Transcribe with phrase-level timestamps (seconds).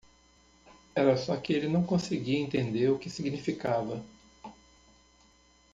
[0.95, 4.03] Era só que ele não conseguia entender o que significava.